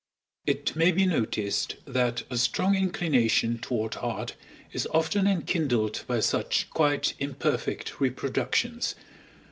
It 0.47 0.75
may 0.75 0.91
be 0.91 1.05
noticed 1.05 1.75
that 1.85 2.23
a 2.31 2.35
strong 2.35 2.73
inclination 2.73 3.59
toward 3.59 3.97
art 3.97 4.33
is 4.71 4.87
often 4.91 5.27
enkindled 5.27 6.05
by 6.07 6.21
such 6.21 6.67
quite 6.71 7.13
imperfect 7.19 7.99
reproductions. 8.01 8.95